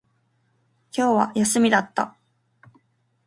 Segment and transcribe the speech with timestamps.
[0.97, 2.17] 今日は休みだった